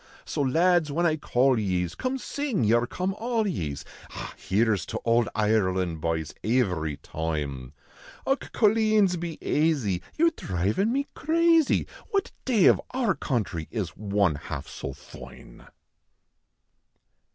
So 0.25 0.41
lads 0.41 0.89
whin 0.91 1.05
I 1.05 1.15
call 1.15 1.59
ye 1.59 1.85
s, 1.85 1.93
come 1.93 2.17
sing 2.17 2.63
your" 2.63 2.87
Come 2.87 3.13
all 3.19 3.45
ye 3.47 3.73
s," 3.73 3.85
Ah! 4.09 4.33
here 4.35 4.73
s 4.73 4.83
to 4.87 4.99
ould 5.07 5.29
Ireland, 5.35 6.01
byes, 6.01 6.33
ivery 6.43 6.97
toime; 6.97 7.73
Dch, 8.25 8.51
coleens, 8.51 9.19
be 9.19 9.37
aisy, 9.43 10.01
your 10.17 10.31
dhrivin 10.31 10.89
me 10.91 11.05
cra/.v. 11.13 11.85
What 12.09 12.31
dav 12.45 12.79
of 12.79 12.81
our 12.95 13.13
couutrv 13.13 13.67
is 13.69 13.89
one 13.89 14.33
half 14.33 14.67
so 14.67 14.91
foine? 14.91 15.67